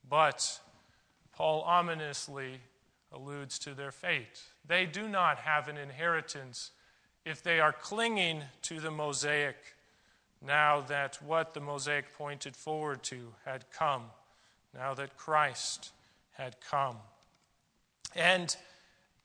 but 0.08 0.60
Paul 1.42 1.64
ominously 1.64 2.60
alludes 3.12 3.58
to 3.58 3.74
their 3.74 3.92
fate. 3.92 4.44
They 4.68 4.86
do 4.86 5.08
not 5.08 5.40
have 5.40 5.68
an 5.70 5.76
inheritance 5.76 6.70
if 7.26 7.42
they 7.42 7.60
are 7.60 7.74
clinging 7.74 8.44
to 8.62 8.80
the 8.80 8.92
Mosaic 8.92 9.56
now 10.40 10.82
that 10.82 11.18
what 11.26 11.56
the 11.56 11.60
Mosaic 11.60 12.14
pointed 12.16 12.56
forward 12.56 13.02
to 13.06 13.34
had 13.44 13.66
come, 13.72 14.04
now 14.72 14.94
that 14.94 15.18
Christ 15.18 15.90
had 16.34 16.58
come. 16.70 16.98
And, 18.16 18.56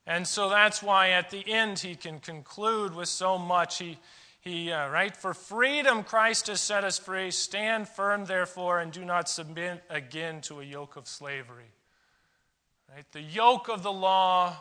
and 0.07 0.27
so 0.27 0.49
that's 0.49 0.83
why 0.83 1.11
at 1.11 1.29
the 1.29 1.45
end 1.47 1.81
he 1.81 1.97
can 1.97 2.21
conclude 2.21 2.95
with 2.95 3.11
so 3.11 3.37
much. 3.37 3.77
He, 3.77 3.99
he 4.41 4.73
uh, 4.73 4.89
right? 4.89 5.15
For 5.15 5.35
freedom 5.35 6.03
Christ 6.03 6.47
has 6.47 6.63
set 6.63 6.83
us 6.83 6.99
free. 6.99 7.31
Stand 7.31 7.91
firm, 7.91 8.25
therefore, 8.25 8.81
and 8.81 8.91
do 8.91 9.05
not 9.05 9.29
submit 9.29 9.85
again 9.91 10.41
to 10.41 10.63
a 10.63 10.65
yoke 10.65 10.97
of 10.97 11.07
slavery. 11.07 11.73
Right? 12.93 13.05
The 13.13 13.21
yoke 13.21 13.69
of 13.69 13.83
the 13.83 13.93
law, 13.93 14.57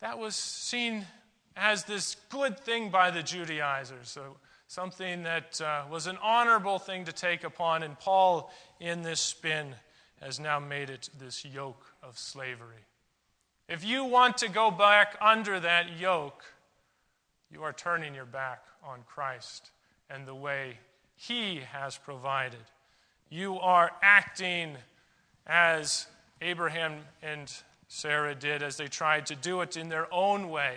that 0.00 0.18
was 0.18 0.36
seen 0.36 1.06
as 1.56 1.84
this 1.84 2.16
good 2.28 2.58
thing 2.60 2.90
by 2.90 3.10
the 3.10 3.22
Judaizers, 3.22 4.10
so 4.10 4.36
something 4.68 5.22
that 5.22 5.60
uh, 5.60 5.84
was 5.90 6.06
an 6.06 6.18
honorable 6.22 6.78
thing 6.78 7.04
to 7.04 7.12
take 7.12 7.44
upon. 7.44 7.82
And 7.82 7.98
Paul, 7.98 8.52
in 8.80 9.02
this 9.02 9.20
spin, 9.20 9.74
has 10.20 10.38
now 10.40 10.58
made 10.58 10.90
it 10.90 11.08
this 11.18 11.44
yoke 11.44 11.94
of 12.02 12.18
slavery. 12.18 12.84
If 13.68 13.84
you 13.84 14.04
want 14.04 14.38
to 14.38 14.48
go 14.48 14.70
back 14.70 15.16
under 15.20 15.58
that 15.60 15.98
yoke, 15.98 16.44
you 17.50 17.62
are 17.62 17.72
turning 17.72 18.14
your 18.14 18.26
back 18.26 18.64
on 18.84 19.00
Christ 19.06 19.70
and 20.10 20.26
the 20.26 20.34
way 20.34 20.78
He 21.16 21.60
has 21.72 21.96
provided. 21.96 22.60
You 23.28 23.58
are 23.58 23.90
acting 24.02 24.76
as 25.46 26.06
Abraham 26.40 26.98
and 27.22 27.52
Sarah 27.88 28.34
did 28.34 28.62
as 28.62 28.76
they 28.76 28.88
tried 28.88 29.26
to 29.26 29.34
do 29.34 29.60
it 29.60 29.76
in 29.76 29.88
their 29.88 30.12
own 30.12 30.50
way 30.50 30.76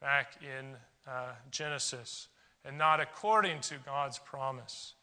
back 0.00 0.34
in 0.42 0.76
uh, 1.06 1.32
Genesis 1.50 2.28
and 2.64 2.78
not 2.78 3.00
according 3.00 3.60
to 3.60 3.74
God's 3.84 4.18
promise. 4.18 4.94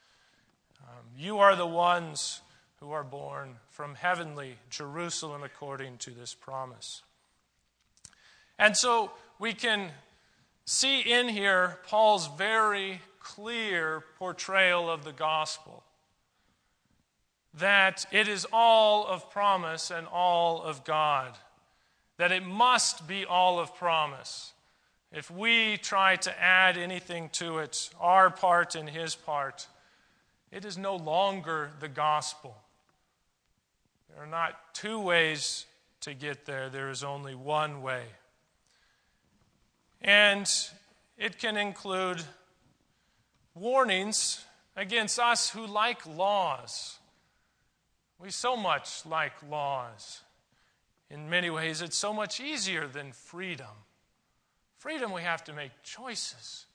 Um, 0.81 1.05
you 1.17 1.39
are 1.39 1.55
the 1.55 1.67
ones 1.67 2.41
who 2.79 2.91
are 2.91 3.03
born 3.03 3.57
from 3.69 3.95
heavenly 3.95 4.55
Jerusalem 4.69 5.43
according 5.43 5.97
to 5.97 6.11
this 6.11 6.33
promise. 6.33 7.03
And 8.57 8.75
so 8.75 9.11
we 9.37 9.53
can 9.53 9.91
see 10.65 11.01
in 11.01 11.27
here 11.29 11.79
Paul's 11.87 12.27
very 12.37 13.01
clear 13.19 14.03
portrayal 14.17 14.89
of 14.89 15.03
the 15.03 15.11
gospel 15.11 15.83
that 17.55 18.05
it 18.11 18.27
is 18.27 18.45
all 18.53 19.05
of 19.07 19.29
promise 19.31 19.91
and 19.91 20.07
all 20.07 20.61
of 20.61 20.83
God, 20.83 21.37
that 22.17 22.31
it 22.31 22.45
must 22.45 23.07
be 23.07 23.25
all 23.25 23.59
of 23.59 23.75
promise. 23.75 24.53
If 25.11 25.31
we 25.31 25.77
try 25.77 26.15
to 26.17 26.41
add 26.41 26.77
anything 26.77 27.29
to 27.33 27.59
it, 27.59 27.89
our 27.99 28.29
part 28.29 28.75
and 28.75 28.87
his 28.87 29.15
part, 29.15 29.67
it 30.51 30.65
is 30.65 30.77
no 30.77 30.95
longer 30.95 31.71
the 31.79 31.87
gospel. 31.87 32.55
There 34.09 34.23
are 34.23 34.27
not 34.27 34.73
two 34.73 34.99
ways 34.99 35.65
to 36.01 36.13
get 36.13 36.45
there, 36.45 36.69
there 36.69 36.89
is 36.89 37.03
only 37.03 37.35
one 37.35 37.81
way. 37.81 38.03
And 40.01 40.49
it 41.17 41.39
can 41.39 41.57
include 41.57 42.23
warnings 43.53 44.43
against 44.75 45.19
us 45.19 45.49
who 45.49 45.65
like 45.65 46.05
laws. 46.05 46.98
We 48.19 48.31
so 48.31 48.57
much 48.57 49.05
like 49.05 49.33
laws. 49.49 50.21
In 51.09 51.29
many 51.29 51.49
ways, 51.49 51.81
it's 51.81 51.97
so 51.97 52.13
much 52.13 52.39
easier 52.39 52.87
than 52.87 53.13
freedom. 53.13 53.67
Freedom, 54.77 55.11
we 55.11 55.21
have 55.21 55.43
to 55.45 55.53
make 55.53 55.71
choices. 55.83 56.65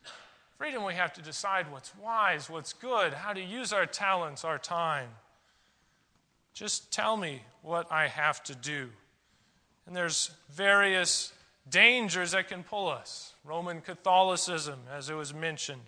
Freedom, 0.58 0.84
we 0.84 0.94
have 0.94 1.12
to 1.14 1.22
decide 1.22 1.70
what's 1.70 1.94
wise, 1.96 2.48
what's 2.48 2.72
good, 2.72 3.12
how 3.12 3.32
to 3.32 3.40
use 3.40 3.72
our 3.72 3.86
talents, 3.86 4.44
our 4.44 4.58
time. 4.58 5.08
Just 6.52 6.92
tell 6.92 7.16
me 7.16 7.42
what 7.62 7.90
I 7.90 8.08
have 8.08 8.42
to 8.44 8.54
do. 8.54 8.88
And 9.86 9.94
there's 9.94 10.30
various 10.50 11.32
dangers 11.68 12.32
that 12.32 12.48
can 12.48 12.62
pull 12.62 12.88
us. 12.88 13.34
Roman 13.44 13.80
Catholicism, 13.80 14.80
as 14.92 15.10
it 15.10 15.14
was 15.14 15.34
mentioned. 15.34 15.82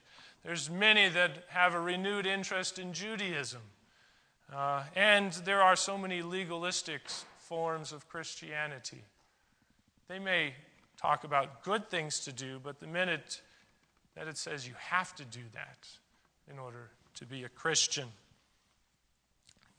There's 0.44 0.68
many 0.68 1.08
that 1.08 1.44
have 1.48 1.74
a 1.74 1.80
renewed 1.80 2.26
interest 2.26 2.78
in 2.78 2.92
Judaism. 2.92 3.62
Uh, 4.54 4.84
and 4.94 5.32
there 5.44 5.62
are 5.62 5.76
so 5.76 5.98
many 5.98 6.22
legalistic 6.22 7.02
forms 7.38 7.92
of 7.92 8.08
Christianity. 8.08 9.02
They 10.08 10.18
may 10.18 10.54
talk 11.00 11.24
about 11.24 11.62
good 11.62 11.90
things 11.90 12.20
to 12.20 12.32
do, 12.32 12.60
but 12.62 12.80
the 12.80 12.86
minute 12.86 13.40
that 14.14 14.28
it 14.28 14.38
says 14.38 14.66
you 14.66 14.74
have 14.78 15.14
to 15.16 15.24
do 15.24 15.40
that 15.52 15.88
in 16.50 16.58
order 16.58 16.90
to 17.14 17.26
be 17.26 17.44
a 17.44 17.48
Christian, 17.48 18.08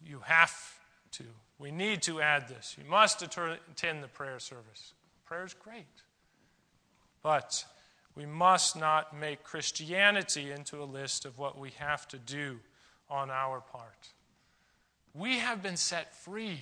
you 0.05 0.19
have 0.25 0.53
to. 1.13 1.23
We 1.59 1.71
need 1.71 2.01
to 2.03 2.21
add 2.21 2.47
this. 2.47 2.75
You 2.77 2.89
must 2.89 3.21
attend 3.21 4.03
the 4.03 4.07
prayer 4.07 4.39
service. 4.39 4.93
Prayer 5.25 5.45
is 5.45 5.53
great. 5.53 5.85
But 7.23 7.65
we 8.15 8.25
must 8.25 8.75
not 8.75 9.17
make 9.17 9.43
Christianity 9.43 10.51
into 10.51 10.81
a 10.81 10.85
list 10.85 11.25
of 11.25 11.37
what 11.37 11.57
we 11.57 11.71
have 11.77 12.07
to 12.09 12.17
do 12.17 12.59
on 13.09 13.29
our 13.31 13.59
part. 13.59 14.09
We 15.17 15.39
have 15.39 15.63
been 15.63 15.77
set 15.77 16.13
free. 16.13 16.61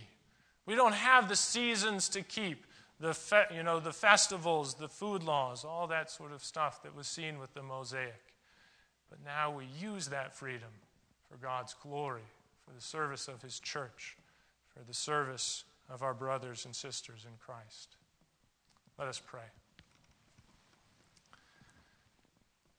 We 0.66 0.76
don't 0.76 0.94
have 0.94 1.28
the 1.28 1.36
seasons 1.36 2.10
to 2.10 2.22
keep, 2.22 2.66
the, 3.00 3.14
fe- 3.14 3.48
you 3.54 3.64
know, 3.64 3.80
the 3.80 3.92
festivals, 3.92 4.76
the 4.76 4.88
food 4.88 5.24
laws, 5.24 5.66
all 5.66 5.88
that 5.88 6.10
sort 6.10 6.32
of 6.32 6.44
stuff 6.44 6.82
that 6.84 6.96
was 6.96 7.08
seen 7.08 7.38
with 7.38 7.54
the 7.54 7.62
Mosaic. 7.62 8.34
But 9.10 9.20
now 9.24 9.52
we 9.52 9.66
use 9.80 10.08
that 10.08 10.36
freedom 10.36 10.70
for 11.30 11.38
God's 11.38 11.74
glory, 11.74 12.24
for 12.66 12.74
the 12.74 12.82
service 12.82 13.28
of 13.28 13.42
His 13.42 13.60
church, 13.60 14.16
for 14.74 14.84
the 14.84 14.94
service 14.94 15.66
of 15.90 16.02
our 16.02 16.14
brothers 16.14 16.66
and 16.66 16.76
sisters 16.76 17.26
in 17.26 17.34
Christ. 17.40 17.98
Let 18.98 19.08
us 19.08 19.22
pray. 19.24 19.42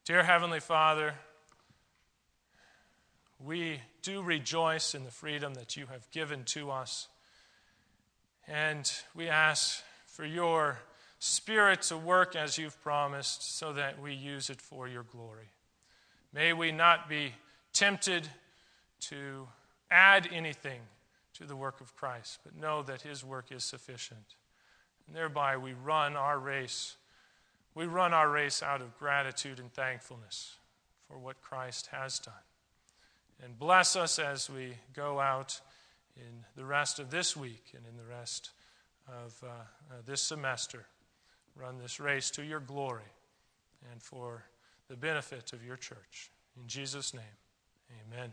Dear 0.04 0.22
Heavenly 0.22 0.60
Father, 0.60 1.14
we 3.44 3.80
do 4.02 4.22
rejoice 4.22 4.94
in 4.94 5.04
the 5.04 5.10
freedom 5.10 5.54
that 5.54 5.76
you 5.76 5.86
have 5.86 6.10
given 6.10 6.44
to 6.44 6.70
us. 6.70 7.08
And 8.48 8.90
we 9.14 9.28
ask 9.28 9.82
for 10.06 10.24
your 10.24 10.78
Spirit 11.18 11.82
to 11.82 11.96
work 11.96 12.36
as 12.36 12.58
you've 12.58 12.80
promised 12.82 13.58
so 13.58 13.72
that 13.72 14.00
we 14.00 14.12
use 14.12 14.50
it 14.50 14.60
for 14.60 14.86
your 14.86 15.02
glory. 15.02 15.48
May 16.32 16.52
we 16.52 16.72
not 16.72 17.08
be 17.08 17.32
tempted 17.72 18.28
to 19.00 19.48
add 19.90 20.28
anything 20.30 20.80
to 21.34 21.44
the 21.44 21.56
work 21.56 21.80
of 21.80 21.96
Christ, 21.96 22.40
but 22.44 22.54
know 22.54 22.82
that 22.82 23.02
his 23.02 23.24
work 23.24 23.46
is 23.50 23.64
sufficient. 23.64 24.36
And 25.06 25.16
thereby 25.16 25.56
we 25.56 25.72
run 25.72 26.16
our 26.16 26.38
race. 26.38 26.96
We 27.74 27.86
run 27.86 28.12
our 28.12 28.28
race 28.28 28.62
out 28.62 28.82
of 28.82 28.98
gratitude 28.98 29.58
and 29.58 29.72
thankfulness 29.72 30.56
for 31.08 31.18
what 31.18 31.40
Christ 31.40 31.88
has 31.92 32.18
done. 32.18 32.34
And 33.42 33.58
bless 33.58 33.96
us 33.96 34.18
as 34.18 34.48
we 34.48 34.74
go 34.94 35.20
out 35.20 35.60
in 36.16 36.44
the 36.56 36.64
rest 36.64 36.98
of 36.98 37.10
this 37.10 37.36
week 37.36 37.72
and 37.76 37.84
in 37.86 37.96
the 37.96 38.08
rest 38.08 38.50
of 39.08 39.36
uh, 39.44 39.48
uh, 39.48 39.94
this 40.06 40.22
semester. 40.22 40.86
Run 41.54 41.78
this 41.78 42.00
race 42.00 42.30
to 42.32 42.42
your 42.42 42.60
glory 42.60 43.12
and 43.92 44.02
for 44.02 44.44
the 44.88 44.96
benefit 44.96 45.52
of 45.52 45.64
your 45.64 45.76
church. 45.76 46.30
In 46.56 46.66
Jesus' 46.66 47.14
name, 47.14 47.22
amen. 48.08 48.32